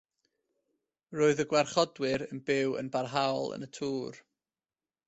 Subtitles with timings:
[1.19, 4.23] Roedd y gwarchodwyr yn byw yn barhaol yn y tŵr.